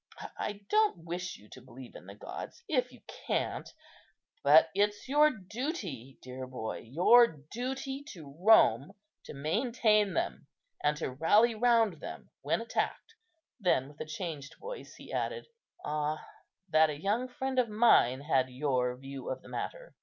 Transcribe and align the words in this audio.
I 0.17 0.61
don't 0.67 1.05
wish 1.05 1.37
you 1.37 1.47
to 1.49 1.61
believe 1.61 1.93
in 1.93 2.07
the 2.07 2.15
gods 2.15 2.63
if 2.67 2.91
you 2.91 3.01
can't; 3.27 3.69
but 4.43 4.71
it's 4.73 5.07
your 5.07 5.29
duty, 5.29 6.17
dear 6.23 6.47
boy, 6.47 6.77
your 6.79 7.27
duty 7.27 8.03
to 8.13 8.35
Rome 8.39 8.93
to 9.25 9.35
maintain 9.35 10.15
them, 10.15 10.47
and 10.83 10.97
to 10.97 11.11
rally 11.11 11.53
round 11.53 11.99
them 11.99 12.31
when 12.41 12.61
attacked." 12.61 13.13
Then 13.59 13.87
with 13.89 14.01
a 14.01 14.05
changed 14.07 14.55
voice, 14.59 14.95
he 14.95 15.13
added, 15.13 15.45
"Ah, 15.85 16.25
that 16.67 16.89
a 16.89 16.99
young 16.99 17.27
friend 17.27 17.59
of 17.59 17.69
mine 17.69 18.21
had 18.21 18.49
your 18.49 18.97
view 18.97 19.29
of 19.29 19.43
the 19.43 19.49
matter!" 19.49 19.93